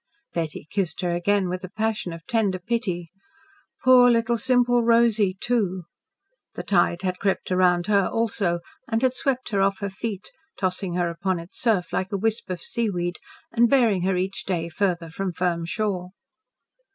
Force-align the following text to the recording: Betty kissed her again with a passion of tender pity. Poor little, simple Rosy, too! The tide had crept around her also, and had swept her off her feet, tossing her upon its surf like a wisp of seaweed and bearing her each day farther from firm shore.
Betty 0.33 0.65
kissed 0.71 1.01
her 1.01 1.11
again 1.13 1.47
with 1.47 1.63
a 1.63 1.69
passion 1.69 2.11
of 2.11 2.25
tender 2.25 2.57
pity. 2.57 3.11
Poor 3.83 4.09
little, 4.09 4.35
simple 4.35 4.81
Rosy, 4.81 5.37
too! 5.39 5.83
The 6.55 6.63
tide 6.63 7.03
had 7.03 7.19
crept 7.19 7.51
around 7.51 7.85
her 7.85 8.07
also, 8.07 8.61
and 8.87 9.03
had 9.03 9.13
swept 9.13 9.49
her 9.49 9.61
off 9.61 9.77
her 9.77 9.91
feet, 9.91 10.31
tossing 10.59 10.95
her 10.95 11.07
upon 11.07 11.37
its 11.37 11.61
surf 11.61 11.93
like 11.93 12.11
a 12.11 12.17
wisp 12.17 12.49
of 12.49 12.61
seaweed 12.63 13.17
and 13.51 13.69
bearing 13.69 14.01
her 14.01 14.15
each 14.15 14.43
day 14.45 14.69
farther 14.69 15.11
from 15.11 15.33
firm 15.33 15.65
shore. 15.65 16.09